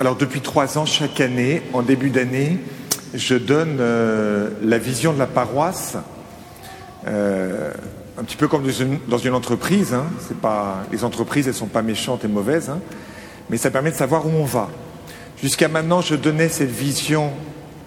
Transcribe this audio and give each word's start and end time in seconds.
Alors 0.00 0.14
depuis 0.14 0.40
trois 0.40 0.78
ans, 0.78 0.86
chaque 0.86 1.20
année, 1.20 1.60
en 1.72 1.82
début 1.82 2.10
d'année, 2.10 2.58
je 3.14 3.34
donne 3.34 3.78
euh, 3.80 4.48
la 4.62 4.78
vision 4.78 5.12
de 5.12 5.18
la 5.18 5.26
paroisse, 5.26 5.96
euh, 7.08 7.72
un 8.16 8.22
petit 8.22 8.36
peu 8.36 8.46
comme 8.46 8.62
dans 9.08 9.18
une, 9.18 9.34
entreprise. 9.34 9.94
Hein. 9.94 10.06
Pas, 10.40 10.84
les 10.92 11.02
entreprises, 11.02 11.48
elles 11.48 11.54
sont 11.54 11.66
pas 11.66 11.82
méchantes 11.82 12.24
et 12.24 12.28
mauvaises, 12.28 12.70
hein. 12.70 12.78
mais 13.50 13.56
ça 13.56 13.72
permet 13.72 13.90
de 13.90 13.96
savoir 13.96 14.24
où 14.24 14.30
on 14.30 14.44
va. 14.44 14.68
Jusqu'à 15.42 15.66
maintenant, 15.66 16.00
je 16.00 16.14
donnais 16.14 16.48
cette 16.48 16.70
vision 16.70 17.32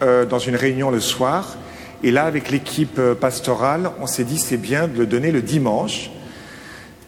euh, 0.01 0.25
dans 0.25 0.39
une 0.39 0.57
réunion 0.57 0.91
le 0.91 0.99
soir, 0.99 1.55
et 2.03 2.11
là, 2.11 2.25
avec 2.25 2.51
l'équipe 2.51 2.99
pastorale, 3.21 3.89
on 4.01 4.07
s'est 4.07 4.25
dit 4.25 4.37
c'est 4.37 4.57
bien 4.57 4.89
de 4.89 4.97
le 4.97 5.05
donner 5.05 5.31
le 5.31 5.41
dimanche, 5.41 6.11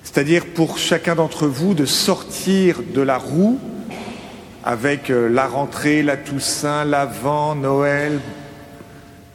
c'est-à-dire 0.01 0.45
pour 0.45 0.77
chacun 0.77 1.15
d'entre 1.15 1.45
vous 1.45 1.73
de 1.73 1.85
sortir 1.85 2.79
de 2.95 3.01
la 3.01 3.17
roue 3.17 3.59
avec 4.63 5.09
euh, 5.09 5.27
la 5.27 5.47
rentrée, 5.47 6.03
la 6.03 6.17
Toussaint, 6.17 6.85
l'Avent, 6.85 7.55
Noël, 7.55 8.19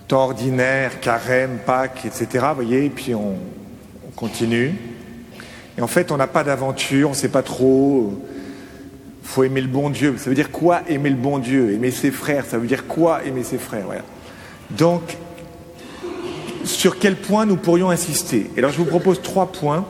temps 0.07 0.25
ordinaire, 0.25 1.01
carême, 1.01 1.59
Pâques, 1.65 2.07
etc. 2.07 2.47
Vous 2.51 2.55
voyez, 2.55 2.87
et 2.87 2.91
puis 2.91 3.15
on, 3.15 3.37
on 4.07 4.11
continue. 4.17 4.75
Et 5.77 5.83
en 5.83 5.87
fait, 5.87 6.11
on 6.11 6.17
n'a 6.17 6.27
pas 6.27 6.45
d'aventure, 6.45 7.09
on 7.09 7.13
ne 7.13 7.17
sait 7.17 7.29
pas 7.29 7.43
trop. 7.43 8.15
Il 9.23 9.29
faut 9.29 9.45
aimer 9.45 9.61
le 9.61 9.69
bon 9.69 9.91
Dieu. 9.91 10.17
Ça 10.17 10.31
veut 10.31 10.35
dire 10.35 10.51
quoi 10.51 10.81
aimer 10.89 11.11
le 11.11 11.17
bon 11.17 11.39
Dieu? 11.39 11.73
Aimer 11.73 11.91
ses 11.91 12.11
frères, 12.11 12.47
ça 12.47 12.57
veut 12.57 12.67
dire 12.67 12.87
quoi 12.87 13.25
aimer 13.25 13.45
ses 13.45 13.59
frères? 13.59 13.85
Voilà. 13.85 14.03
Donc, 14.71 15.19
sur 16.65 16.99
quel 16.99 17.17
point 17.17 17.45
nous 17.45 17.57
pourrions 17.57 17.91
insister? 17.91 18.51
Et 18.57 18.59
alors, 18.59 18.73
je 18.73 18.79
vous 18.79 18.87
propose 18.87 19.21
trois 19.23 19.53
points. 19.53 19.87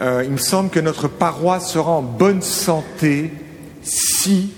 Euh, 0.00 0.22
il 0.24 0.30
me 0.30 0.38
semble 0.38 0.70
que 0.70 0.80
notre 0.80 1.08
paroisse 1.08 1.70
sera 1.70 1.90
en 1.90 2.02
bonne 2.02 2.40
santé 2.40 3.32
si, 4.20 4.52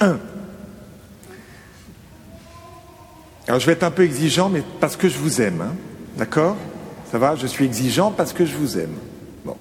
un, 0.00 0.18
alors 3.48 3.58
je 3.58 3.66
vais 3.66 3.72
être 3.72 3.84
un 3.84 3.90
peu 3.90 4.04
exigeant, 4.04 4.50
mais 4.50 4.62
parce 4.80 4.96
que 4.96 5.08
je 5.08 5.16
vous 5.18 5.40
aime, 5.40 5.62
hein, 5.62 5.74
d'accord? 6.16 6.56
Ça 7.10 7.18
va? 7.18 7.36
Je 7.36 7.46
suis 7.46 7.64
exigeant 7.64 8.10
parce 8.10 8.34
que 8.34 8.44
je 8.44 8.54
vous 8.54 8.78
aime. 8.78 8.94
Bon. 9.46 9.56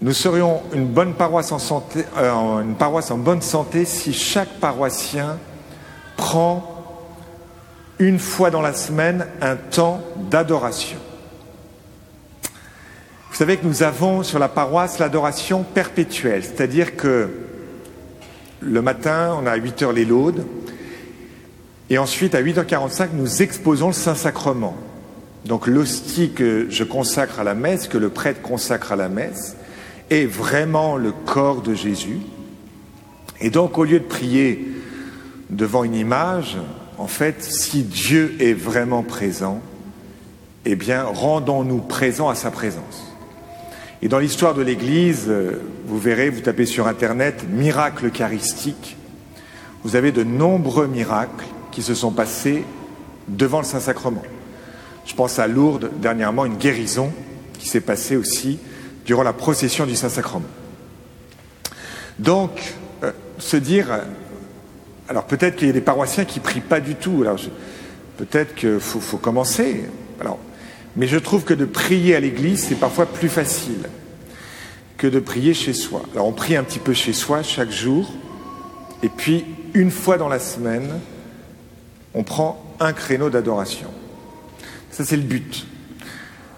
Nous 0.00 0.14
serions 0.14 0.62
une 0.72 0.86
bonne 0.86 1.12
paroisse 1.12 1.52
en 1.52 1.58
santé, 1.58 2.04
euh, 2.16 2.62
une 2.62 2.74
paroisse 2.74 3.10
en 3.10 3.18
bonne 3.18 3.42
santé 3.42 3.84
si 3.84 4.14
chaque 4.14 4.58
paroissien 4.58 5.38
prend 6.16 6.64
une 7.98 8.18
fois 8.18 8.50
dans 8.50 8.62
la 8.62 8.72
semaine 8.72 9.26
un 9.42 9.56
temps 9.56 10.00
d'adoration. 10.30 10.98
Vous 13.32 13.38
savez 13.38 13.56
que 13.56 13.64
nous 13.64 13.82
avons 13.82 14.22
sur 14.22 14.38
la 14.38 14.50
paroisse 14.50 14.98
l'adoration 14.98 15.62
perpétuelle, 15.62 16.44
c'est-à-dire 16.44 16.96
que 16.96 17.30
le 18.60 18.82
matin, 18.82 19.34
on 19.40 19.46
a 19.46 19.52
à 19.52 19.56
8 19.56 19.82
heures 19.82 19.92
les 19.94 20.04
laudes, 20.04 20.44
et 21.88 21.96
ensuite 21.96 22.34
à 22.34 22.42
8h45, 22.42 23.08
nous 23.14 23.40
exposons 23.40 23.86
le 23.86 23.94
Saint-Sacrement. 23.94 24.76
Donc 25.46 25.66
l'hostie 25.66 26.32
que 26.32 26.66
je 26.68 26.84
consacre 26.84 27.40
à 27.40 27.42
la 27.42 27.54
messe, 27.54 27.88
que 27.88 27.96
le 27.96 28.10
prêtre 28.10 28.42
consacre 28.42 28.92
à 28.92 28.96
la 28.96 29.08
messe, 29.08 29.56
est 30.10 30.26
vraiment 30.26 30.98
le 30.98 31.12
corps 31.12 31.62
de 31.62 31.72
Jésus. 31.72 32.18
Et 33.40 33.48
donc 33.48 33.78
au 33.78 33.84
lieu 33.84 34.00
de 34.00 34.04
prier 34.04 34.68
devant 35.48 35.84
une 35.84 35.94
image, 35.94 36.58
en 36.98 37.06
fait, 37.06 37.42
si 37.42 37.82
Dieu 37.82 38.36
est 38.40 38.52
vraiment 38.52 39.02
présent, 39.02 39.62
eh 40.66 40.76
bien, 40.76 41.04
rendons-nous 41.04 41.78
présents 41.78 42.28
à 42.28 42.34
sa 42.34 42.50
présence. 42.50 43.11
Et 44.02 44.08
dans 44.08 44.18
l'histoire 44.18 44.54
de 44.54 44.62
l'Église, 44.62 45.26
euh, 45.28 45.60
vous 45.86 45.98
verrez, 45.98 46.28
vous 46.28 46.40
tapez 46.40 46.66
sur 46.66 46.88
Internet, 46.88 47.44
miracle 47.48 48.06
eucharistique, 48.06 48.96
vous 49.84 49.94
avez 49.94 50.10
de 50.10 50.24
nombreux 50.24 50.88
miracles 50.88 51.44
qui 51.70 51.82
se 51.82 51.94
sont 51.94 52.10
passés 52.10 52.64
devant 53.28 53.58
le 53.58 53.64
Saint-Sacrement. 53.64 54.24
Je 55.06 55.14
pense 55.14 55.38
à 55.38 55.46
Lourdes, 55.46 55.90
dernièrement, 56.00 56.44
une 56.44 56.56
guérison 56.56 57.12
qui 57.60 57.68
s'est 57.68 57.80
passée 57.80 58.16
aussi 58.16 58.58
durant 59.06 59.22
la 59.22 59.32
procession 59.32 59.86
du 59.86 59.94
Saint-Sacrement. 59.94 60.50
Donc, 62.18 62.74
euh, 63.04 63.12
se 63.38 63.56
dire, 63.56 64.00
alors 65.08 65.26
peut-être 65.26 65.54
qu'il 65.54 65.68
y 65.68 65.70
a 65.70 65.74
des 65.74 65.80
paroissiens 65.80 66.24
qui 66.24 66.40
prient 66.40 66.60
pas 66.60 66.80
du 66.80 66.96
tout, 66.96 67.18
alors 67.20 67.38
peut-être 68.16 68.56
qu'il 68.56 68.80
faut, 68.80 69.00
faut 69.00 69.18
commencer. 69.18 69.84
Alors, 70.20 70.40
mais 70.96 71.06
je 71.06 71.18
trouve 71.18 71.44
que 71.44 71.54
de 71.54 71.64
prier 71.64 72.14
à 72.14 72.20
l'église, 72.20 72.64
c'est 72.68 72.74
parfois 72.74 73.06
plus 73.06 73.28
facile 73.28 73.88
que 74.98 75.06
de 75.06 75.20
prier 75.20 75.54
chez 75.54 75.72
soi. 75.72 76.02
Alors 76.14 76.26
on 76.26 76.32
prie 76.32 76.56
un 76.56 76.64
petit 76.64 76.78
peu 76.78 76.92
chez 76.92 77.12
soi 77.12 77.42
chaque 77.42 77.70
jour, 77.70 78.12
et 79.02 79.08
puis 79.08 79.44
une 79.74 79.90
fois 79.90 80.18
dans 80.18 80.28
la 80.28 80.38
semaine, 80.38 81.00
on 82.14 82.24
prend 82.24 82.62
un 82.78 82.92
créneau 82.92 83.30
d'adoration. 83.30 83.88
Ça 84.90 85.04
c'est 85.04 85.16
le 85.16 85.22
but. 85.22 85.66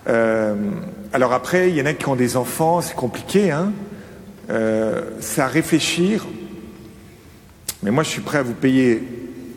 Euh, 0.09 0.55
alors 1.13 1.33
après, 1.33 1.71
il 1.71 1.77
y 1.77 1.81
en 1.81 1.87
a 1.87 1.95
qui 1.95 2.09
ont 2.09 2.17
des 2.17 2.37
enfants, 2.37 2.81
c'est 2.81 2.97
compliqué, 2.97 3.51
hein 3.51 3.73
euh, 4.51 5.03
c'est 5.21 5.41
à 5.41 5.47
réfléchir. 5.47 6.27
Mais 7.83 7.91
moi, 7.91 8.03
je 8.03 8.09
suis 8.09 8.21
prêt 8.21 8.39
à 8.39 8.43
vous 8.43 8.55
payer 8.55 9.03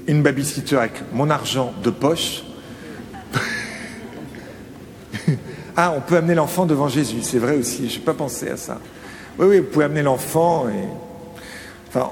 une 0.08 0.22
babysitter 0.22 0.78
avec 0.78 0.94
mon 1.14 1.30
argent 1.30 1.74
de 1.84 1.90
poche 1.90 2.44
Ah, 5.80 5.94
on 5.96 6.02
peut 6.02 6.18
amener 6.18 6.34
l'enfant 6.34 6.66
devant 6.66 6.88
Jésus, 6.88 7.22
c'est 7.22 7.38
vrai 7.38 7.56
aussi, 7.56 7.88
je 7.88 8.00
n'ai 8.00 8.04
pas 8.04 8.16
pensé 8.16 8.50
à 8.50 8.58
ça. 8.58 8.80
Oui, 9.38 9.46
oui, 9.48 9.60
vous 9.60 9.66
pouvez 9.66 9.86
amener 9.86 10.02
l'enfant 10.02 10.68
et. 10.68 10.88
Enfin, 11.90 12.10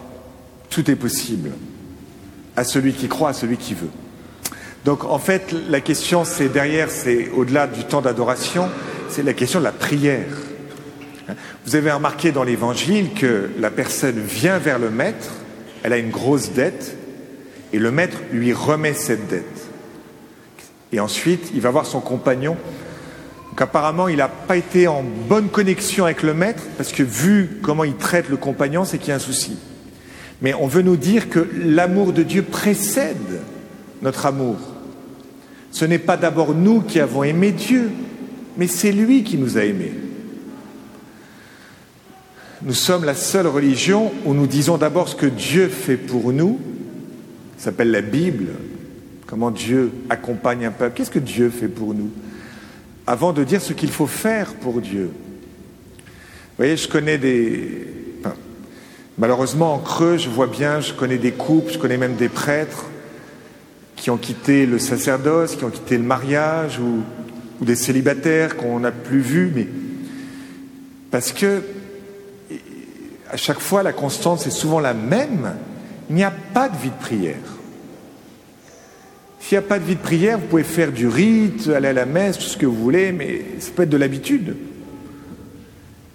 tout 0.69 0.89
est 0.91 0.95
possible. 0.95 1.49
À 2.55 2.63
celui 2.63 2.93
qui 2.93 3.07
croit, 3.07 3.29
à 3.29 3.33
celui 3.33 3.57
qui 3.57 3.73
veut. 3.73 3.89
Donc 4.85 5.03
en 5.03 5.17
fait, 5.17 5.51
la 5.67 5.81
question, 5.81 6.25
c'est 6.25 6.47
derrière, 6.47 6.91
c'est 6.91 7.29
au-delà 7.31 7.65
du 7.65 7.85
temps 7.85 8.01
d'adoration, 8.01 8.69
c'est 9.09 9.23
la 9.23 9.33
question 9.33 9.57
de 9.57 9.63
la 9.63 9.71
prière. 9.71 10.27
Vous 11.65 11.75
avez 11.75 11.91
remarqué 11.91 12.31
dans 12.31 12.43
l'évangile 12.43 13.15
que 13.15 13.49
la 13.59 13.71
personne 13.71 14.19
vient 14.19 14.59
vers 14.59 14.77
le 14.77 14.91
maître, 14.91 15.31
elle 15.81 15.93
a 15.93 15.97
une 15.97 16.11
grosse 16.11 16.51
dette, 16.51 16.95
et 17.73 17.79
le 17.79 17.89
maître 17.89 18.19
lui 18.31 18.53
remet 18.53 18.93
cette 18.93 19.27
dette. 19.27 19.69
Et 20.91 20.99
ensuite, 20.99 21.49
il 21.55 21.61
va 21.61 21.71
voir 21.71 21.87
son 21.87 21.99
compagnon 21.99 22.57
donc 23.55 23.61
apparemment, 23.61 24.09
il 24.09 24.17
n'a 24.17 24.27
pas 24.27 24.57
été 24.57 24.85
en 24.89 25.01
bonne 25.01 25.47
connexion 25.47 26.03
avec 26.03 26.23
le 26.23 26.33
maître, 26.33 26.63
parce 26.75 26.91
que 26.91 27.03
vu 27.03 27.61
comment 27.61 27.85
il 27.85 27.95
traite 27.95 28.27
le 28.27 28.35
compagnon, 28.35 28.83
c'est 28.83 28.97
qu'il 28.97 29.09
y 29.09 29.11
a 29.13 29.15
un 29.15 29.19
souci. 29.19 29.55
Mais 30.41 30.53
on 30.53 30.67
veut 30.67 30.81
nous 30.81 30.97
dire 30.97 31.29
que 31.29 31.47
l'amour 31.55 32.11
de 32.11 32.21
Dieu 32.21 32.41
précède 32.41 33.15
notre 34.01 34.25
amour. 34.25 34.57
Ce 35.71 35.85
n'est 35.85 35.99
pas 35.99 36.17
d'abord 36.17 36.53
nous 36.53 36.81
qui 36.81 36.99
avons 36.99 37.23
aimé 37.23 37.53
Dieu, 37.53 37.91
mais 38.57 38.67
c'est 38.67 38.91
lui 38.91 39.23
qui 39.23 39.37
nous 39.37 39.57
a 39.57 39.63
aimés. 39.63 39.93
Nous 42.61 42.73
sommes 42.73 43.05
la 43.05 43.15
seule 43.15 43.47
religion 43.47 44.11
où 44.25 44.33
nous 44.33 44.47
disons 44.47 44.77
d'abord 44.77 45.07
ce 45.07 45.15
que 45.15 45.27
Dieu 45.27 45.69
fait 45.69 45.95
pour 45.95 46.33
nous, 46.33 46.59
ça 47.57 47.65
s'appelle 47.65 47.91
la 47.91 48.01
Bible, 48.01 48.47
comment 49.27 49.49
Dieu 49.49 49.93
accompagne 50.09 50.65
un 50.65 50.71
peuple. 50.71 50.97
Qu'est-ce 50.97 51.09
que 51.09 51.19
Dieu 51.19 51.49
fait 51.49 51.69
pour 51.69 51.93
nous? 51.93 52.09
Avant 53.07 53.33
de 53.33 53.43
dire 53.43 53.61
ce 53.61 53.73
qu'il 53.73 53.91
faut 53.91 54.07
faire 54.07 54.53
pour 54.55 54.81
Dieu. 54.81 55.11
Vous 55.13 56.57
voyez, 56.57 56.77
je 56.77 56.87
connais 56.87 57.17
des... 57.17 57.87
Malheureusement, 59.17 59.73
en 59.73 59.79
creux, 59.79 60.17
je 60.17 60.29
vois 60.29 60.47
bien, 60.47 60.81
je 60.81 60.91
connais 60.91 61.17
des 61.17 61.31
couples, 61.31 61.71
je 61.71 61.77
connais 61.77 61.97
même 61.97 62.15
des 62.15 62.27
prêtres 62.27 62.85
qui 63.95 64.09
ont 64.09 64.17
quitté 64.17 64.65
le 64.65 64.77
sacerdoce, 64.77 65.55
qui 65.55 65.63
ont 65.63 65.69
quitté 65.69 65.97
le 65.97 66.03
mariage, 66.03 66.79
ou, 66.79 67.01
ou 67.61 67.65
des 67.65 67.75
célibataires 67.75 68.57
qu'on 68.57 68.81
n'a 68.81 68.91
plus 68.91 69.21
vus, 69.21 69.51
mais 69.55 69.67
parce 71.11 71.31
que 71.31 71.61
à 73.35 73.37
chaque 73.37 73.59
fois, 73.59 73.83
la 73.83 73.93
constante, 73.93 74.39
c'est 74.39 74.51
souvent 74.51 74.79
la 74.79 74.93
même. 74.93 75.55
Il 76.09 76.15
n'y 76.15 76.23
a 76.23 76.31
pas 76.31 76.69
de 76.69 76.77
vie 76.77 76.89
de 76.89 77.01
prière. 77.01 77.35
S'il 79.47 79.59
n'y 79.59 79.63
a 79.63 79.67
pas 79.67 79.77
de 79.77 79.83
vie 79.83 79.95
de 79.95 80.01
prière, 80.01 80.39
vous 80.39 80.47
pouvez 80.47 80.63
faire 80.63 80.91
du 80.91 81.07
rite, 81.07 81.67
aller 81.67 81.89
à 81.89 81.93
la 81.93 82.07
messe, 82.07 82.39
tout 82.39 82.45
ce 82.45 82.57
que 82.57 82.65
vous 82.65 82.81
voulez, 82.81 83.11
mais 83.11 83.45
ça 83.59 83.69
peut 83.75 83.83
être 83.83 83.91
de 83.91 83.97
l'habitude. 83.97 84.55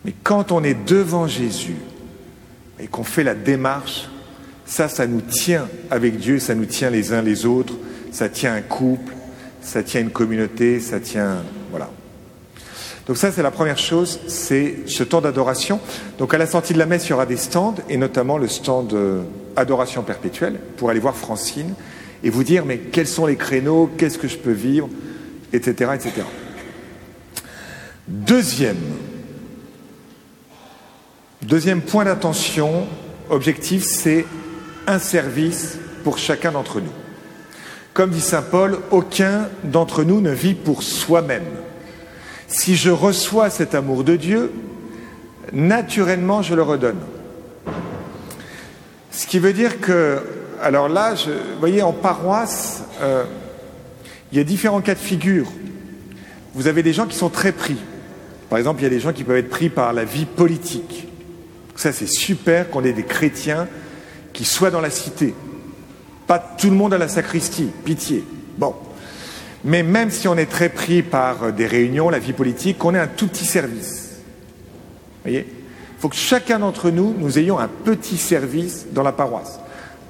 Mais 0.04 0.12
quand 0.24 0.50
on 0.50 0.64
est 0.64 0.74
devant 0.74 1.28
Jésus 1.28 1.76
et 2.80 2.88
qu'on 2.88 3.04
fait 3.04 3.22
la 3.22 3.36
démarche, 3.36 4.08
ça, 4.66 4.88
ça 4.88 5.06
nous 5.06 5.20
tient 5.20 5.68
avec 5.92 6.16
Dieu, 6.18 6.40
ça 6.40 6.56
nous 6.56 6.64
tient 6.64 6.90
les 6.90 7.12
uns 7.12 7.22
les 7.22 7.46
autres, 7.46 7.74
ça 8.10 8.28
tient 8.28 8.52
un 8.52 8.62
couple, 8.62 9.12
ça 9.62 9.84
tient 9.84 10.00
une 10.00 10.10
communauté, 10.10 10.80
ça 10.80 10.98
tient... 10.98 11.44
Voilà. 11.70 11.88
Donc 13.06 13.16
ça, 13.16 13.30
c'est 13.30 13.44
la 13.44 13.52
première 13.52 13.78
chose, 13.78 14.18
c'est 14.26 14.78
ce 14.86 15.04
temps 15.04 15.20
d'adoration. 15.20 15.78
Donc 16.18 16.34
à 16.34 16.38
la 16.38 16.48
sortie 16.48 16.72
de 16.72 16.80
la 16.80 16.86
messe, 16.86 17.06
il 17.06 17.10
y 17.10 17.12
aura 17.12 17.26
des 17.26 17.36
stands, 17.36 17.76
et 17.88 17.96
notamment 17.96 18.38
le 18.38 18.48
stand 18.48 18.92
euh, 18.92 19.22
Adoration 19.54 20.02
perpétuelle, 20.02 20.58
pour 20.76 20.90
aller 20.90 20.98
voir 20.98 21.14
Francine 21.14 21.74
et 22.22 22.30
vous 22.30 22.44
dire 22.44 22.64
mais 22.64 22.78
quels 22.78 23.06
sont 23.08 23.26
les 23.26 23.36
créneaux, 23.36 23.90
qu'est-ce 23.96 24.18
que 24.18 24.28
je 24.28 24.36
peux 24.36 24.52
vivre, 24.52 24.88
etc. 25.52 25.92
etc. 25.94 26.22
Deuxième, 28.08 28.76
Deuxième 31.42 31.80
point 31.80 32.04
d'attention, 32.04 32.86
objectif, 33.30 33.82
c'est 33.82 34.26
un 34.86 34.98
service 34.98 35.78
pour 36.04 36.18
chacun 36.18 36.52
d'entre 36.52 36.80
nous. 36.80 36.92
Comme 37.94 38.10
dit 38.10 38.20
Saint 38.20 38.42
Paul, 38.42 38.78
aucun 38.90 39.48
d'entre 39.64 40.04
nous 40.04 40.20
ne 40.20 40.30
vit 40.30 40.52
pour 40.52 40.82
soi-même. 40.82 41.46
Si 42.46 42.76
je 42.76 42.90
reçois 42.90 43.48
cet 43.48 43.74
amour 43.74 44.04
de 44.04 44.16
Dieu, 44.16 44.52
naturellement 45.54 46.42
je 46.42 46.54
le 46.54 46.62
redonne. 46.62 47.00
Ce 49.10 49.26
qui 49.26 49.38
veut 49.38 49.54
dire 49.54 49.80
que, 49.80 50.22
alors 50.62 50.88
là, 50.88 51.14
vous 51.14 51.58
voyez, 51.58 51.82
en 51.82 51.92
paroisse, 51.92 52.84
euh, 53.00 53.24
il 54.32 54.38
y 54.38 54.40
a 54.40 54.44
différents 54.44 54.80
cas 54.80 54.94
de 54.94 55.00
figure. 55.00 55.46
Vous 56.54 56.66
avez 56.66 56.82
des 56.82 56.92
gens 56.92 57.06
qui 57.06 57.16
sont 57.16 57.30
très 57.30 57.52
pris. 57.52 57.76
Par 58.48 58.58
exemple, 58.58 58.80
il 58.80 58.84
y 58.84 58.86
a 58.86 58.90
des 58.90 59.00
gens 59.00 59.12
qui 59.12 59.24
peuvent 59.24 59.36
être 59.36 59.48
pris 59.48 59.68
par 59.68 59.92
la 59.92 60.04
vie 60.04 60.26
politique. 60.26 61.08
Ça, 61.76 61.92
c'est 61.92 62.08
super 62.08 62.68
qu'on 62.70 62.84
ait 62.84 62.92
des 62.92 63.04
chrétiens 63.04 63.68
qui 64.32 64.44
soient 64.44 64.70
dans 64.70 64.80
la 64.80 64.90
cité. 64.90 65.34
Pas 66.26 66.38
tout 66.38 66.68
le 66.68 66.76
monde 66.76 66.92
à 66.92 66.98
la 66.98 67.08
sacristie, 67.08 67.70
pitié. 67.84 68.24
Bon. 68.58 68.74
Mais 69.64 69.82
même 69.82 70.10
si 70.10 70.28
on 70.28 70.36
est 70.36 70.50
très 70.50 70.68
pris 70.68 71.02
par 71.02 71.52
des 71.52 71.66
réunions, 71.66 72.10
la 72.10 72.18
vie 72.18 72.32
politique, 72.32 72.78
qu'on 72.78 72.94
ait 72.94 73.00
un 73.00 73.06
tout 73.06 73.28
petit 73.28 73.44
service. 73.44 74.18
Vous 75.24 75.30
voyez? 75.30 75.46
Il 75.48 76.00
faut 76.00 76.08
que 76.08 76.16
chacun 76.16 76.58
d'entre 76.58 76.90
nous, 76.90 77.14
nous 77.18 77.38
ayons 77.38 77.58
un 77.58 77.68
petit 77.68 78.16
service 78.16 78.86
dans 78.92 79.02
la 79.02 79.12
paroisse. 79.12 79.60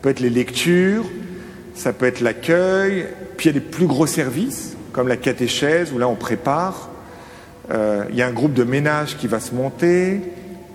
Ça 0.00 0.05
peut 0.05 0.11
être 0.12 0.20
les 0.20 0.31
lectures, 0.31 1.05
ça 1.75 1.93
peut 1.93 2.06
être 2.06 2.23
l'accueil, 2.23 3.05
puis 3.37 3.50
il 3.50 3.55
y 3.55 3.58
a 3.58 3.61
des 3.61 3.67
plus 3.67 3.85
gros 3.85 4.06
services, 4.06 4.75
comme 4.93 5.08
la 5.08 5.19
catéchèse, 5.19 5.93
où 5.93 5.99
là 5.99 6.08
on 6.08 6.14
prépare. 6.14 6.88
Euh, 7.70 8.06
il 8.08 8.17
y 8.17 8.23
a 8.23 8.26
un 8.26 8.32
groupe 8.32 8.55
de 8.55 8.64
ménage 8.64 9.19
qui 9.19 9.26
va 9.26 9.41
se 9.41 9.55
monter, 9.55 10.23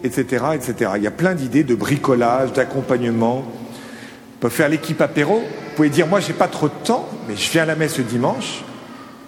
etc. 0.03 0.45
etc. 0.53 0.91
Il 0.97 1.01
y 1.01 1.07
a 1.07 1.11
plein 1.11 1.33
d'idées 1.33 1.63
de 1.63 1.73
bricolage, 1.73 2.53
d'accompagnement. 2.53 3.43
On 3.47 4.41
peut 4.41 4.49
faire 4.49 4.69
l'équipe 4.69 5.01
apéro. 5.01 5.39
Vous 5.39 5.75
pouvez 5.75 5.89
dire, 5.89 6.05
moi 6.05 6.19
j'ai 6.19 6.33
pas 6.33 6.47
trop 6.47 6.67
de 6.67 6.83
temps, 6.83 7.09
mais 7.27 7.35
je 7.35 7.49
viens 7.49 7.63
à 7.63 7.65
la 7.65 7.75
messe 7.75 7.97
le 7.97 8.03
dimanche, 8.03 8.63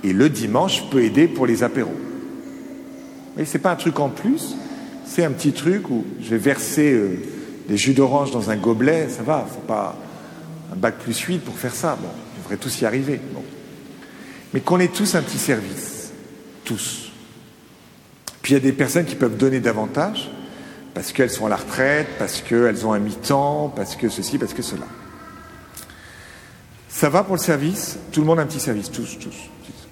et 0.04 0.14
le 0.14 0.30
dimanche, 0.30 0.84
je 0.84 0.92
peux 0.92 1.02
aider 1.02 1.28
pour 1.28 1.48
les 1.48 1.64
apéros. 1.64 1.98
Mais 3.36 3.46
c'est 3.46 3.58
pas 3.58 3.72
un 3.72 3.76
truc 3.76 4.00
en 4.00 4.10
plus, 4.10 4.56
c'est 5.08 5.26
un 5.26 5.32
petit 5.32 5.54
truc 5.54 5.90
où 5.90 6.06
je 6.22 6.30
vais 6.30 6.38
verser 6.38 6.94
euh, 6.94 7.18
des 7.68 7.78
jus 7.78 7.94
d'orange 7.94 8.32
dans 8.32 8.50
un 8.50 8.56
gobelet, 8.56 9.10
ça 9.10 9.24
va, 9.24 9.46
faut 9.48 9.62
pas 9.62 9.96
un 10.72 10.76
bac 10.76 10.96
plus 11.00 11.20
8 11.20 11.40
pour 11.40 11.58
faire 11.58 11.76
ça. 11.76 11.98
Bon, 12.00 12.08
on 12.08 12.42
devrait 12.42 12.58
tous 12.58 12.82
y 12.82 12.86
arriver. 12.86 13.20
Mais 14.54 14.62
qu'on 14.62 14.80
ait 14.80 14.88
tous 14.88 15.16
un 15.16 15.22
petit 15.22 15.38
service. 15.38 16.12
Tous. 16.64 17.12
Puis 18.42 18.54
il 18.54 18.58
y 18.58 18.58
a 18.58 18.62
des 18.62 18.72
personnes 18.72 19.06
qui 19.06 19.16
peuvent 19.16 19.38
donner 19.38 19.60
davantage 19.60 20.30
parce 20.94 21.12
qu'elles 21.12 21.30
sont 21.30 21.46
à 21.46 21.50
la 21.50 21.58
retraite, 21.58 22.08
parce 22.18 22.42
qu'elles 22.42 22.86
ont 22.86 22.94
un 22.94 23.00
mi-temps, 23.00 23.72
parce 23.76 23.96
que 23.96 24.10
ceci, 24.10 24.38
parce 24.38 24.54
que 24.54 24.64
cela. 24.64 24.88
Ça 26.90 27.10
va 27.10 27.24
pour 27.24 27.36
le 27.36 27.42
service? 27.42 28.00
Tout 28.12 28.22
le 28.22 28.26
monde 28.26 28.40
a 28.40 28.42
un 28.42 28.48
petit 28.48 28.60
service, 28.60 28.90
tous, 28.90 29.20
tous. 29.20 29.36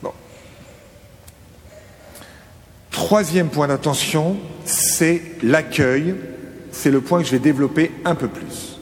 Bon. 0.02 0.12
Troisième 2.90 3.50
point 3.50 3.68
d'attention, 3.68 4.38
c'est 4.64 5.22
l'accueil. 5.44 6.16
C'est 6.76 6.92
le 6.92 7.02
point 7.02 7.22
que 7.22 7.26
je 7.26 7.32
vais 7.32 7.40
développer 7.40 7.92
un 8.04 8.16
peu 8.16 8.28
plus. 8.28 8.78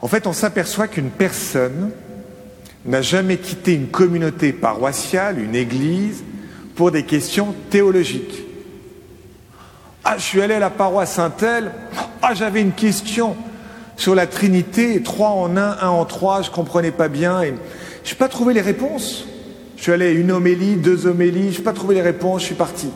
En 0.00 0.06
fait, 0.06 0.26
on 0.26 0.32
s'aperçoit 0.32 0.86
qu'une 0.86 1.10
personne 1.10 1.90
n'a 2.86 3.02
jamais 3.02 3.38
quitté 3.38 3.74
une 3.74 3.88
communauté 3.88 4.52
paroissiale, 4.52 5.40
une 5.40 5.56
église, 5.56 6.22
pour 6.76 6.92
des 6.92 7.02
questions 7.02 7.54
théologiques. 7.70 8.44
Ah, 10.04 10.16
je 10.16 10.22
suis 10.22 10.40
allé 10.40 10.54
à 10.54 10.60
la 10.60 10.70
paroisse 10.70 11.14
Saint-El, 11.14 11.72
ah, 12.22 12.34
j'avais 12.34 12.62
une 12.62 12.72
question 12.72 13.36
sur 13.96 14.14
la 14.14 14.28
Trinité, 14.28 15.02
trois 15.02 15.30
en 15.30 15.56
un, 15.56 15.76
un 15.80 15.88
en 15.88 16.04
trois, 16.04 16.40
je 16.42 16.50
ne 16.50 16.54
comprenais 16.54 16.92
pas 16.92 17.08
bien, 17.08 17.42
et 17.42 17.52
je 18.04 18.10
n'ai 18.10 18.16
pas 18.16 18.28
trouvé 18.28 18.54
les 18.54 18.60
réponses. 18.60 19.26
Je 19.76 19.82
suis 19.82 19.92
allé 19.92 20.06
à 20.06 20.10
une 20.12 20.30
homélie, 20.30 20.76
deux 20.76 21.06
homélies, 21.06 21.52
je 21.52 21.58
n'ai 21.58 21.64
pas 21.64 21.72
trouvé 21.72 21.96
les 21.96 22.02
réponses, 22.02 22.42
je 22.42 22.46
suis 22.46 22.54
parti. 22.54 22.90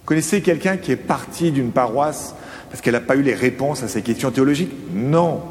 Vous 0.00 0.06
connaissez 0.06 0.40
quelqu'un 0.40 0.76
qui 0.76 0.92
est 0.92 0.96
parti 0.96 1.50
d'une 1.52 1.72
paroisse 1.72 2.34
parce 2.70 2.80
qu'elle 2.82 2.94
n'a 2.94 3.00
pas 3.00 3.16
eu 3.16 3.22
les 3.22 3.34
réponses 3.34 3.82
à 3.82 3.88
ses 3.88 4.02
questions 4.02 4.30
théologiques? 4.30 4.72
Non. 4.92 5.42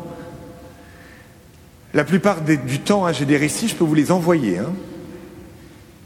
La 1.93 2.03
plupart 2.03 2.41
du 2.41 2.79
temps, 2.79 3.05
hein, 3.05 3.11
j'ai 3.11 3.25
des 3.25 3.37
récits, 3.37 3.67
je 3.67 3.75
peux 3.75 3.83
vous 3.83 3.95
les 3.95 4.11
envoyer. 4.11 4.59
Hein, 4.59 4.71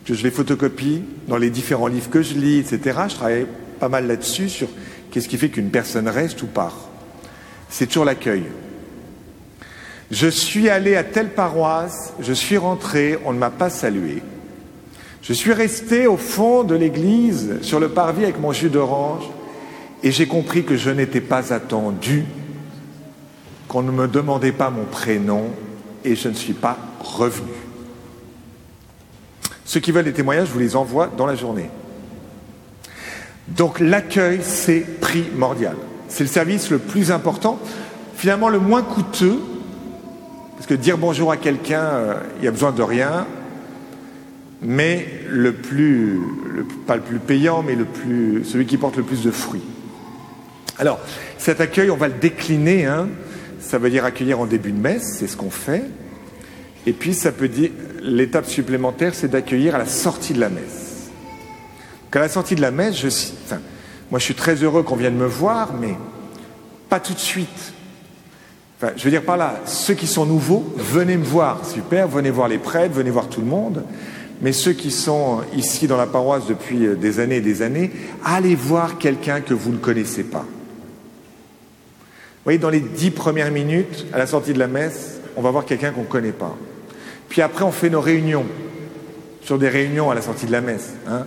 je 0.06 0.22
les 0.24 0.32
photocopie 0.32 1.04
dans 1.28 1.38
les 1.38 1.50
différents 1.50 1.88
livres 1.88 2.10
que 2.10 2.22
je 2.22 2.34
lis, 2.34 2.58
etc. 2.58 3.00
Je 3.10 3.16
travaille 3.16 3.46
pas 3.80 3.90
mal 3.90 4.08
là-dessus 4.08 4.50
sur 4.50 4.68
qu'est-ce 5.12 5.30
qui 5.30 5.38
fait 5.38 5.50
qu'une 5.50 5.70
personne 5.70 6.08
reste 6.08 6.42
ou 6.42 6.48
part. 6.48 6.90
C'est 7.70 7.88
toujours 7.88 8.06
l'accueil. 8.06 8.46
Je 10.12 10.28
suis 10.28 10.70
allé 10.70 10.96
à 10.96 11.04
telle 11.04 11.30
paroisse, 11.30 12.14
je 12.20 12.34
suis 12.34 12.58
rentré, 12.58 13.18
on 13.26 13.34
ne 13.34 13.40
m'a 13.40 13.50
pas 13.50 13.70
salué. 13.70 14.23
Je 15.24 15.32
suis 15.32 15.54
resté 15.54 16.06
au 16.06 16.18
fond 16.18 16.64
de 16.64 16.76
l'église, 16.76 17.62
sur 17.62 17.80
le 17.80 17.88
parvis 17.88 18.24
avec 18.24 18.42
mon 18.42 18.52
jus 18.52 18.70
d'orange, 18.70 19.24
et 20.04 20.12
j'ai 20.12 20.28
compris 20.28 20.66
que 20.66 20.76
je 20.76 20.90
n'étais 20.90 21.22
pas 21.22 21.54
attendu, 21.54 22.26
qu'on 23.70 23.84
ne 23.84 23.92
me 23.92 24.10
demandait 24.10 24.52
pas 24.52 24.70
mon 24.70 24.84
prénom, 24.84 25.46
et 26.04 26.18
je 26.18 26.28
ne 26.28 26.34
suis 26.34 26.52
pas 26.52 26.78
revenu. 27.00 27.54
Ceux 29.64 29.80
qui 29.80 29.94
veulent 29.94 30.04
des 30.04 30.12
témoignages, 30.12 30.50
je 30.50 30.54
vous 30.54 30.60
les 30.60 30.76
envoie 30.76 31.08
dans 31.08 31.26
la 31.26 31.36
journée. 31.36 31.70
Donc 33.48 33.80
l'accueil, 33.80 34.40
c'est 34.42 34.82
primordial. 35.00 35.78
C'est 36.10 36.26
le 36.26 36.30
service 36.30 36.70
le 36.70 36.80
plus 36.80 37.12
important, 37.12 37.60
finalement 38.18 38.50
le 38.50 38.60
moins 38.60 38.82
coûteux, 38.82 39.40
parce 40.58 40.68
que 40.68 40.74
dire 40.74 40.98
bonjour 40.98 41.32
à 41.32 41.38
quelqu'un, 41.38 41.84
euh, 41.84 42.14
il 42.38 42.42
n'y 42.42 42.48
a 42.50 42.52
besoin 42.52 42.74
de 42.74 42.84
rien, 42.84 43.26
mais 44.64 45.08
le 45.30 45.54
plus, 45.54 46.20
pas 46.88 46.96
le 46.96 47.02
plus 47.02 47.20
payant, 47.20 47.64
mais 47.64 47.76
le 47.76 47.86
plus, 47.86 48.44
celui 48.46 48.66
qui 48.66 48.78
porte 48.78 48.98
le 48.98 49.04
plus 49.04 49.24
de 49.24 49.32
fruits. 49.32 49.64
Alors, 50.80 51.00
cet 51.38 51.62
accueil, 51.62 51.92
on 51.92 51.98
va 51.98 52.08
le 52.08 52.16
décliner. 52.16 52.86
Hein. 52.86 53.10
Ça 53.60 53.78
veut 53.78 53.90
dire 53.90 54.06
accueillir 54.06 54.40
en 54.40 54.46
début 54.46 54.72
de 54.72 54.80
messe, 54.80 55.18
c'est 55.20 55.28
ce 55.28 55.38
qu'on 55.38 55.50
fait. 55.50 55.84
Et 56.86 56.94
puis, 56.94 57.14
ça 57.14 57.32
peut 57.32 57.48
dire, 57.48 57.72
l'étape 58.02 58.46
supplémentaire, 58.46 59.14
c'est 59.16 59.30
d'accueillir 59.30 59.76
à 59.76 59.78
la 59.78 59.86
sortie 59.86 60.34
de 60.34 60.40
la 60.40 60.50
messe. 60.50 60.84
Qu'à 62.12 62.20
la 62.20 62.30
sortie 62.30 62.56
de 62.56 62.62
la 62.62 62.72
messe, 62.72 62.98
je, 62.98 63.08
enfin, 63.08 63.60
moi 64.12 64.20
je 64.20 64.26
suis 64.26 64.36
très 64.36 64.56
heureux 64.56 64.84
qu'on 64.84 64.96
vienne 64.96 65.16
me 65.16 65.26
voir, 65.26 65.74
mais 65.74 65.96
pas 66.88 67.00
tout 67.00 67.14
de 67.14 67.20
suite. 67.20 67.74
Enfin, 68.78 68.94
je 68.96 69.04
veux 69.04 69.10
dire 69.10 69.24
par 69.24 69.38
là, 69.38 69.62
ceux 69.66 69.96
qui 69.96 70.06
sont 70.06 70.26
nouveaux, 70.26 70.72
venez 70.78 71.18
me 71.18 71.24
voir, 71.24 71.66
super, 71.66 72.08
venez 72.08 72.30
voir 72.30 72.48
les 72.48 72.60
prêtres, 72.60 72.94
venez 72.94 73.10
voir 73.10 73.30
tout 73.30 73.40
le 73.40 73.48
monde. 73.48 73.84
Mais 74.44 74.52
ceux 74.52 74.74
qui 74.74 74.92
sont 74.92 75.40
ici 75.56 75.88
dans 75.88 75.98
la 75.98 76.06
paroisse 76.06 76.46
depuis 76.46 76.86
euh, 76.86 76.96
des 76.96 77.22
années 77.22 77.38
et 77.38 77.42
des 77.42 77.62
années, 77.62 77.92
allez 78.26 78.56
voir 78.56 78.98
quelqu'un 78.98 79.40
que 79.40 79.54
vous 79.54 79.72
ne 79.72 79.78
connaissez 79.78 80.24
pas. 80.24 80.46
Vous 80.46 82.44
voyez, 82.44 82.60
dans 82.60 82.70
les 82.70 82.82
dix 82.82 83.10
premières 83.10 83.52
minutes, 83.52 84.06
à 84.12 84.18
la 84.18 84.28
sortie 84.28 84.52
de 84.52 84.60
la 84.60 84.68
messe, 84.68 85.22
on 85.38 85.42
va 85.42 85.50
voir 85.50 85.64
quelqu'un 85.64 85.92
qu'on 85.92 86.02
ne 86.02 86.08
connaît 86.08 86.34
pas. 86.34 86.56
Puis 87.30 87.42
après, 87.42 87.64
on 87.64 87.72
fait 87.72 87.90
nos 87.90 88.02
réunions, 88.02 88.46
sur 89.42 89.58
des 89.58 89.70
réunions 89.70 90.12
à 90.12 90.16
la 90.16 90.22
sortie 90.22 90.46
de 90.46 90.52
la 90.52 90.62
messe. 90.62 90.92
Hein 91.08 91.26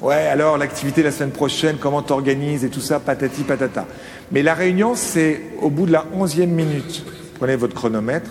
Ouais, 0.00 0.26
alors 0.26 0.58
l'activité 0.58 1.02
la 1.02 1.10
semaine 1.10 1.32
prochaine, 1.32 1.76
comment 1.80 2.02
t'organises 2.02 2.64
et 2.64 2.68
tout 2.68 2.80
ça, 2.80 3.00
patati 3.00 3.42
patata. 3.42 3.86
Mais 4.30 4.42
la 4.42 4.54
réunion, 4.54 4.94
c'est 4.94 5.40
au 5.60 5.70
bout 5.70 5.86
de 5.86 5.92
la 5.92 6.06
onzième 6.12 6.50
minute. 6.50 7.04
Prenez 7.38 7.56
votre 7.56 7.74
chronomètre. 7.74 8.30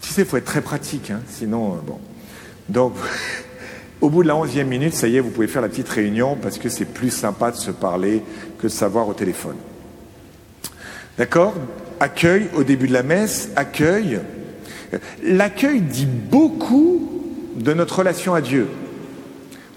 Tu 0.00 0.10
sais, 0.10 0.22
il 0.22 0.26
faut 0.28 0.36
être 0.36 0.44
très 0.44 0.60
pratique, 0.60 1.10
hein, 1.10 1.20
sinon, 1.28 1.74
euh, 1.74 1.76
bon. 1.84 1.98
Donc, 2.68 2.94
au 4.00 4.10
bout 4.10 4.22
de 4.22 4.28
la 4.28 4.36
onzième 4.36 4.68
minute, 4.68 4.94
ça 4.94 5.08
y 5.08 5.16
est, 5.16 5.20
vous 5.20 5.30
pouvez 5.30 5.48
faire 5.48 5.62
la 5.62 5.68
petite 5.68 5.88
réunion 5.88 6.36
parce 6.40 6.58
que 6.58 6.68
c'est 6.68 6.84
plus 6.84 7.10
sympa 7.10 7.50
de 7.50 7.56
se 7.56 7.70
parler 7.70 8.22
que 8.58 8.64
de 8.64 8.72
savoir 8.72 9.08
au 9.08 9.14
téléphone. 9.14 9.56
D'accord? 11.16 11.54
Accueil 12.00 12.48
au 12.54 12.62
début 12.62 12.86
de 12.86 12.92
la 12.92 13.02
messe, 13.02 13.50
accueil. 13.56 14.20
L'accueil 15.22 15.80
dit 15.80 16.06
beaucoup 16.06 17.22
de 17.56 17.72
notre 17.72 17.98
relation 17.98 18.34
à 18.34 18.40
Dieu. 18.40 18.68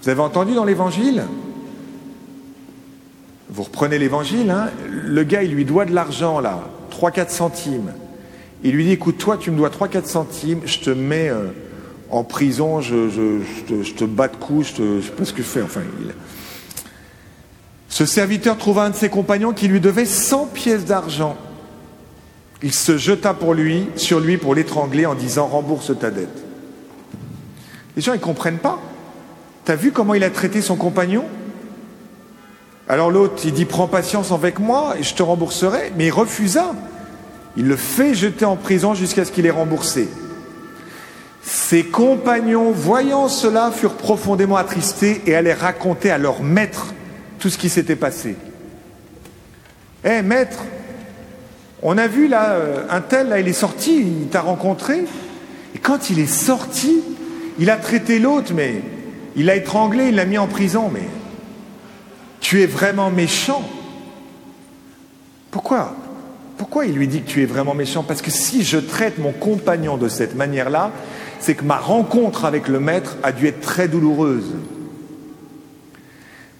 Vous 0.02 0.08
avez 0.08 0.20
entendu 0.20 0.54
dans 0.54 0.64
l'évangile? 0.64 1.24
Vous 3.50 3.64
reprenez 3.64 3.98
l'évangile, 3.98 4.50
hein? 4.50 4.70
Le 4.88 5.24
gars, 5.24 5.42
il 5.42 5.52
lui 5.52 5.64
doit 5.64 5.84
de 5.84 5.92
l'argent, 5.92 6.40
là, 6.40 6.70
3-4 6.90 7.28
centimes. 7.28 7.92
Il 8.62 8.72
lui 8.72 8.84
dit, 8.84 8.92
écoute, 8.92 9.18
toi, 9.18 9.36
tu 9.36 9.50
me 9.50 9.56
dois 9.56 9.68
3-4 9.68 10.06
centimes, 10.06 10.60
je 10.64 10.78
te 10.78 10.90
mets 10.90 11.28
euh, 11.28 11.48
en 12.12 12.24
prison, 12.24 12.82
je, 12.82 13.40
te, 13.96 14.04
bats 14.04 14.28
de 14.28 14.36
coups, 14.36 14.68
je, 14.68 14.72
te, 14.74 15.00
sais 15.00 15.10
pas 15.10 15.24
ce 15.24 15.32
que 15.32 15.42
je 15.42 15.48
fais. 15.48 15.62
Enfin, 15.62 15.80
Ce 17.88 18.04
serviteur 18.04 18.58
trouva 18.58 18.84
un 18.84 18.90
de 18.90 18.94
ses 18.94 19.08
compagnons 19.08 19.54
qui 19.54 19.66
lui 19.66 19.80
devait 19.80 20.04
100 20.04 20.46
pièces 20.48 20.84
d'argent. 20.84 21.36
Il 22.62 22.74
se 22.74 22.98
jeta 22.98 23.32
pour 23.32 23.54
lui, 23.54 23.86
sur 23.96 24.20
lui 24.20 24.36
pour 24.36 24.54
l'étrangler 24.54 25.06
en 25.06 25.14
disant 25.14 25.46
rembourse 25.46 25.90
ta 25.98 26.10
dette. 26.10 26.44
Les 27.96 28.02
gens, 28.02 28.12
ils 28.12 28.18
ne 28.18 28.22
comprennent 28.22 28.58
pas. 28.58 28.78
T'as 29.64 29.74
vu 29.74 29.90
comment 29.90 30.12
il 30.12 30.22
a 30.22 30.30
traité 30.30 30.60
son 30.60 30.76
compagnon? 30.76 31.24
Alors 32.88 33.10
l'autre, 33.10 33.42
il 33.44 33.52
dit 33.54 33.64
Prends 33.64 33.88
patience 33.88 34.32
avec 34.32 34.58
moi 34.58 34.96
et 34.98 35.02
je 35.02 35.14
te 35.14 35.22
rembourserai. 35.22 35.92
Mais 35.96 36.06
il 36.08 36.10
refusa. 36.10 36.72
Il 37.56 37.68
le 37.68 37.76
fait 37.76 38.14
jeter 38.14 38.44
en 38.44 38.56
prison 38.56 38.94
jusqu'à 38.94 39.24
ce 39.24 39.32
qu'il 39.32 39.46
ait 39.46 39.50
remboursé. 39.50 40.08
Ses 41.42 41.84
compagnons, 41.84 42.70
voyant 42.70 43.28
cela, 43.28 43.72
furent 43.72 43.96
profondément 43.96 44.56
attristés 44.56 45.22
et 45.26 45.34
allaient 45.34 45.52
raconter 45.52 46.10
à 46.10 46.18
leur 46.18 46.42
maître 46.42 46.94
tout 47.38 47.50
ce 47.50 47.58
qui 47.58 47.68
s'était 47.68 47.96
passé. 47.96 48.36
Eh 50.04 50.22
maître, 50.22 50.58
on 51.82 51.98
a 51.98 52.06
vu 52.06 52.28
là, 52.28 52.52
euh, 52.52 52.86
un 52.88 53.00
tel, 53.00 53.28
là, 53.28 53.40
il 53.40 53.48
est 53.48 53.52
sorti, 53.52 54.00
il 54.00 54.28
t'a 54.28 54.40
rencontré. 54.40 55.04
Et 55.74 55.78
quand 55.78 56.10
il 56.10 56.20
est 56.20 56.32
sorti, 56.32 57.02
il 57.58 57.70
a 57.70 57.76
traité 57.76 58.20
l'autre, 58.20 58.52
mais 58.54 58.80
il 59.34 59.46
l'a 59.46 59.56
étranglé, 59.56 60.08
il 60.08 60.14
l'a 60.14 60.24
mis 60.24 60.38
en 60.38 60.46
prison. 60.46 60.90
Mais 60.92 61.08
tu 62.40 62.62
es 62.62 62.66
vraiment 62.66 63.10
méchant. 63.10 63.68
Pourquoi? 65.50 65.96
Pourquoi 66.56 66.86
il 66.86 66.94
lui 66.94 67.08
dit 67.08 67.22
que 67.22 67.28
tu 67.28 67.42
es 67.42 67.46
vraiment 67.46 67.74
méchant? 67.74 68.04
Parce 68.04 68.22
que 68.22 68.30
si 68.30 68.62
je 68.62 68.78
traite 68.78 69.18
mon 69.18 69.32
compagnon 69.32 69.96
de 69.96 70.08
cette 70.08 70.36
manière-là, 70.36 70.92
c'est 71.42 71.56
que 71.56 71.64
ma 71.64 71.76
rencontre 71.76 72.44
avec 72.44 72.68
le 72.68 72.78
Maître 72.78 73.16
a 73.24 73.32
dû 73.32 73.48
être 73.48 73.60
très 73.60 73.88
douloureuse. 73.88 74.54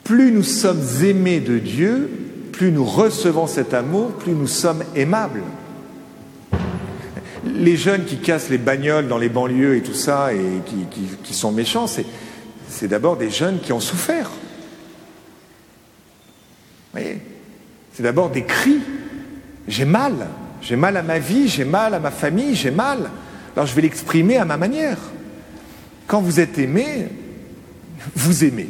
Plus 0.03 0.33
nous 0.33 0.43
sommes 0.43 0.83
aimés 1.05 1.39
de 1.39 1.59
Dieu, 1.59 2.11
plus 2.51 2.73
nous 2.73 2.85
recevons 2.85 3.47
cet 3.47 3.75
amour, 3.75 4.11
plus 4.11 4.33
nous 4.33 4.49
sommes 4.49 4.83
aimables. 4.97 5.45
Les 7.45 7.77
jeunes 7.77 8.05
qui 8.05 8.17
cassent 8.17 8.49
les 8.49 8.59
bagnoles 8.59 9.07
dans 9.07 9.19
les 9.19 9.29
banlieues 9.29 9.77
et 9.77 9.83
tout 9.83 9.95
ça, 9.95 10.35
et 10.35 10.41
qui, 11.23 11.33
sont 11.33 11.53
méchants, 11.53 11.87
c'est 11.87 12.89
d'abord 12.89 13.17
des 13.17 13.31
jeunes 13.31 13.61
qui 13.61 13.73
ont 13.73 13.81
souffert. 13.81 14.31
Vous 16.91 17.01
voyez? 17.01 17.21
C'est 17.93 18.03
d'abord 18.03 18.31
des 18.31 18.43
cris. 18.43 18.81
J'ai 19.69 19.85
mal. 19.85 20.27
J'ai 20.61 20.75
mal 20.75 20.97
à 20.97 21.03
ma 21.03 21.21
vie, 21.21 21.47
j'ai 21.47 21.65
mal 21.65 21.95
à 21.95 22.01
ma 22.01 22.11
famille, 22.11 22.57
j'ai 22.57 22.73
mal. 22.73 23.11
Alors 23.55 23.67
je 23.67 23.75
vais 23.75 23.83
l'exprimer 23.83 24.37
à 24.37 24.45
ma 24.45 24.57
manière. 24.57 24.99
Quand 26.07 26.21
vous 26.21 26.41
êtes 26.41 26.59
aimé, 26.59 27.09
vous 28.15 28.45
aimez. 28.45 28.69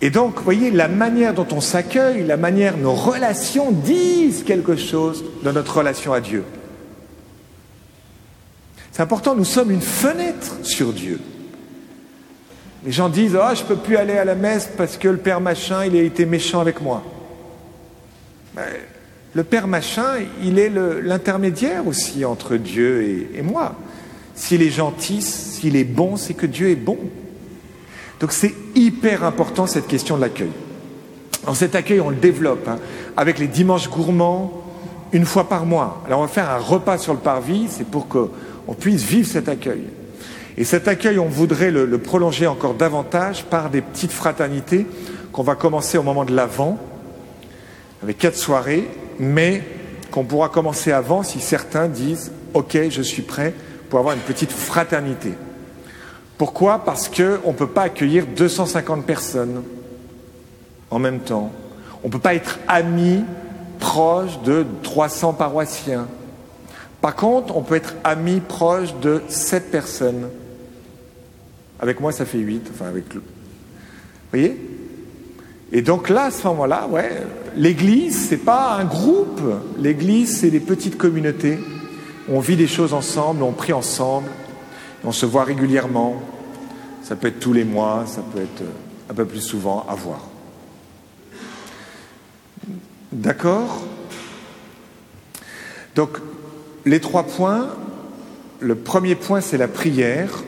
Et 0.00 0.10
donc, 0.10 0.38
vous 0.38 0.42
voyez, 0.42 0.72
la 0.72 0.88
manière 0.88 1.32
dont 1.32 1.46
on 1.52 1.60
s'accueille, 1.60 2.24
la 2.26 2.36
manière, 2.36 2.76
nos 2.76 2.92
relations 2.94 3.70
disent 3.70 4.42
quelque 4.42 4.74
chose 4.74 5.24
de 5.44 5.52
notre 5.52 5.78
relation 5.78 6.12
à 6.12 6.20
Dieu. 6.20 6.42
C'est 8.90 9.02
important, 9.02 9.36
nous 9.36 9.44
sommes 9.44 9.70
une 9.70 9.80
fenêtre 9.80 10.56
sur 10.64 10.92
Dieu. 10.92 11.20
Les 12.84 12.90
gens 12.90 13.08
disent 13.08 13.38
Ah, 13.40 13.54
je 13.54 13.62
ne 13.62 13.68
peux 13.68 13.76
plus 13.76 13.96
aller 13.96 14.18
à 14.18 14.24
la 14.24 14.34
messe 14.34 14.68
parce 14.76 14.96
que 14.96 15.08
le 15.08 15.18
père 15.18 15.40
machin, 15.40 15.84
il 15.84 15.96
a 15.96 16.02
été 16.02 16.26
méchant 16.26 16.60
avec 16.60 16.80
moi. 16.82 17.04
Le 19.34 19.44
Père 19.44 19.66
machin, 19.66 20.16
il 20.42 20.58
est 20.58 20.68
l'intermédiaire 20.68 21.86
aussi 21.86 22.24
entre 22.24 22.56
Dieu 22.56 23.28
et, 23.34 23.42
moi. 23.42 23.76
S'il 24.34 24.62
est 24.62 24.70
gentil, 24.70 25.22
s'il 25.22 25.76
est 25.76 25.84
bon, 25.84 26.16
c'est 26.16 26.34
que 26.34 26.46
Dieu 26.46 26.70
est 26.70 26.76
bon. 26.76 26.98
Donc 28.20 28.32
c'est 28.32 28.54
hyper 28.74 29.24
important 29.24 29.66
cette 29.66 29.86
question 29.86 30.16
de 30.16 30.22
l'accueil. 30.22 30.50
Alors 31.44 31.56
cet 31.56 31.74
accueil, 31.74 32.00
on 32.00 32.10
le 32.10 32.16
développe 32.16 32.68
hein, 32.68 32.78
avec 33.16 33.38
les 33.38 33.46
dimanches 33.46 33.88
gourmands 33.88 34.52
une 35.12 35.24
fois 35.24 35.48
par 35.48 35.66
mois. 35.66 36.02
Alors 36.06 36.20
on 36.20 36.22
va 36.22 36.28
faire 36.28 36.50
un 36.50 36.58
repas 36.58 36.98
sur 36.98 37.14
le 37.14 37.18
parvis, 37.18 37.66
c'est 37.68 37.86
pour 37.86 38.08
qu'on 38.08 38.74
puisse 38.78 39.02
vivre 39.02 39.28
cet 39.28 39.48
accueil. 39.48 39.82
Et 40.58 40.64
cet 40.64 40.88
accueil, 40.88 41.18
on 41.18 41.28
voudrait 41.28 41.70
le, 41.70 41.86
le 41.86 41.98
prolonger 41.98 42.46
encore 42.46 42.74
davantage 42.74 43.44
par 43.44 43.70
des 43.70 43.80
petites 43.80 44.12
fraternités 44.12 44.86
qu'on 45.32 45.42
va 45.42 45.54
commencer 45.54 45.96
au 45.96 46.02
moment 46.02 46.26
de 46.26 46.34
l'Avent, 46.34 46.78
avec 48.02 48.18
quatre 48.18 48.36
soirées, 48.36 48.88
mais 49.18 49.62
qu'on 50.10 50.24
pourra 50.24 50.48
commencer 50.48 50.92
avant 50.92 51.22
si 51.22 51.40
certains 51.40 51.88
disent 51.88 52.32
Ok, 52.54 52.76
je 52.90 53.02
suis 53.02 53.22
prêt 53.22 53.54
pour 53.88 53.98
avoir 53.98 54.14
une 54.14 54.20
petite 54.20 54.52
fraternité. 54.52 55.32
Pourquoi? 56.36 56.84
Parce 56.84 57.08
qu'on 57.08 57.52
ne 57.52 57.56
peut 57.56 57.68
pas 57.68 57.82
accueillir 57.82 58.26
250 58.26 59.06
personnes 59.06 59.62
en 60.90 60.98
même 60.98 61.20
temps. 61.20 61.50
On 62.02 62.08
ne 62.08 62.12
peut 62.12 62.18
pas 62.18 62.34
être 62.34 62.58
amis 62.68 63.24
proches 63.78 64.40
de 64.42 64.66
300 64.82 65.34
paroissiens. 65.34 66.08
Par 67.00 67.16
contre, 67.16 67.56
on 67.56 67.62
peut 67.62 67.76
être 67.76 67.94
amis 68.04 68.40
proches 68.40 68.94
de 69.00 69.22
7 69.28 69.70
personnes. 69.70 70.28
Avec 71.80 72.00
moi, 72.00 72.12
ça 72.12 72.24
fait 72.24 72.38
8. 72.38 72.70
Enfin, 72.72 72.86
avec. 72.86 73.14
Vous 73.14 73.20
voyez? 74.30 74.71
Et 75.72 75.80
donc 75.80 76.10
là, 76.10 76.24
à 76.24 76.30
ce 76.30 76.46
moment-là, 76.48 76.86
ouais, 76.88 77.22
l'Église, 77.56 78.28
c'est 78.28 78.36
pas 78.44 78.74
un 78.74 78.84
groupe. 78.84 79.40
L'Église, 79.78 80.38
c'est 80.38 80.50
des 80.50 80.60
petites 80.60 80.98
communautés. 80.98 81.58
On 82.28 82.40
vit 82.40 82.56
des 82.56 82.66
choses 82.66 82.92
ensemble, 82.92 83.42
on 83.42 83.52
prie 83.52 83.72
ensemble, 83.72 84.28
on 85.02 85.12
se 85.12 85.24
voit 85.24 85.44
régulièrement. 85.44 86.22
Ça 87.02 87.16
peut 87.16 87.28
être 87.28 87.40
tous 87.40 87.54
les 87.54 87.64
mois, 87.64 88.04
ça 88.06 88.20
peut 88.20 88.42
être 88.42 88.62
un 89.10 89.14
peu 89.14 89.24
plus 89.24 89.40
souvent 89.40 89.86
à 89.88 89.94
voir. 89.94 90.20
D'accord? 93.10 93.82
Donc, 95.94 96.18
les 96.84 97.00
trois 97.00 97.24
points. 97.24 97.68
Le 98.60 98.74
premier 98.76 99.14
point, 99.14 99.40
c'est 99.40 99.58
la 99.58 99.68
prière. 99.68 100.44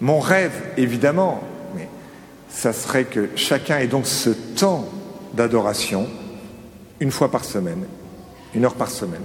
Mon 0.00 0.18
rêve, 0.18 0.52
évidemment, 0.76 1.42
ça 2.50 2.72
serait 2.72 3.04
que 3.04 3.28
chacun 3.36 3.78
ait 3.78 3.86
donc 3.86 4.06
ce 4.06 4.30
temps 4.30 4.88
d'adoration 5.34 6.08
une 6.98 7.10
fois 7.10 7.30
par 7.30 7.44
semaine, 7.44 7.84
une 8.54 8.64
heure 8.64 8.74
par 8.74 8.90
semaine. 8.90 9.24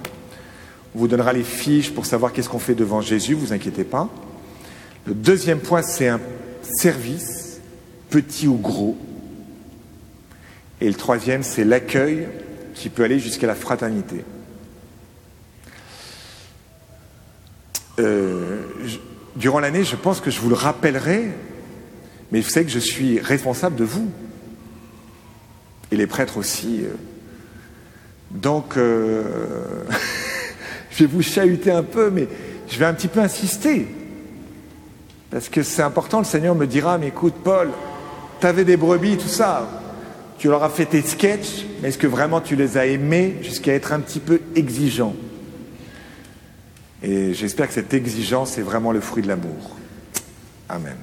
On 0.96 1.00
vous 1.00 1.08
donnera 1.08 1.34
les 1.34 1.44
fiches 1.44 1.94
pour 1.94 2.06
savoir 2.06 2.32
qu'est-ce 2.32 2.48
qu'on 2.48 2.60
fait 2.60 2.76
devant 2.76 3.02
Jésus, 3.02 3.34
vous 3.34 3.52
inquiétez 3.52 3.84
pas. 3.84 4.10
Le 5.06 5.14
deuxième 5.14 5.60
point, 5.60 5.82
c'est 5.82 6.08
un 6.08 6.22
service, 6.62 7.60
petit 8.10 8.48
ou 8.48 8.56
gros. 8.56 8.98
Et 10.80 10.88
le 10.88 10.96
troisième, 10.96 11.44
c'est 11.44 11.64
l'accueil 11.64 12.28
qui 12.74 12.90
peut 12.90 13.04
aller 13.04 13.20
jusqu'à 13.20 13.48
la 13.48 13.56
fraternité. 13.56 14.24
Euh, 18.00 18.62
durant 19.36 19.60
l'année, 19.60 19.84
je 19.84 19.96
pense 19.96 20.22
que 20.22 20.32
je 20.32 20.40
vous 20.40 20.50
le 20.50 20.56
rappellerai 20.56 21.32
mais 22.36 22.42
vous 22.42 22.50
savez 22.50 22.66
que 22.66 22.72
je 22.74 22.80
suis 22.80 23.18
responsable 23.22 23.78
de 23.78 23.86
vous. 23.86 24.12
Et 25.90 25.96
les 25.96 26.06
prêtres 26.06 26.36
aussi. 26.36 26.82
Euh. 26.84 26.90
Donc, 28.30 28.76
euh, 28.76 29.24
je 30.92 31.06
vais 31.06 31.10
vous 31.10 31.22
chahuter 31.22 31.72
un 31.72 31.84
peu, 31.84 32.10
mais 32.10 32.28
je 32.68 32.78
vais 32.78 32.84
un 32.84 32.94
petit 32.94 33.08
peu 33.08 33.22
insister. 33.22 33.88
Parce 35.32 35.48
que 35.48 35.64
c'est 35.64 35.82
important, 35.82 36.20
le 36.20 36.26
Seigneur 36.26 36.56
me 36.56 36.68
dira, 36.68 36.98
mais 36.98 37.08
écoute, 37.08 37.36
Paul, 37.42 37.70
tu 38.42 38.48
avais 38.48 38.66
des 38.66 38.76
brebis, 38.76 39.16
tout 39.16 39.30
ça. 39.30 39.70
Tu 40.38 40.50
leur 40.50 40.62
as 40.66 40.70
fait 40.70 40.88
tes 40.88 41.04
sketchs, 41.04 41.66
mais 41.82 41.88
est-ce 41.88 41.98
que 41.98 42.06
vraiment 42.06 42.42
tu 42.42 42.58
les 42.58 42.76
as 42.76 42.88
aimés 42.88 43.38
jusqu'à 43.44 43.72
être 43.72 43.94
un 43.94 44.02
petit 44.02 44.20
peu 44.20 44.42
exigeant? 44.58 45.16
Et 47.02 47.34
j'espère 47.34 47.70
que 47.70 47.76
cette 47.76 47.94
exigence 47.94 48.58
est 48.58 48.62
vraiment 48.62 48.92
le 48.92 49.00
fruit 49.00 49.24
de 49.24 49.30
l'amour. 49.30 49.78
Amen. 50.68 50.98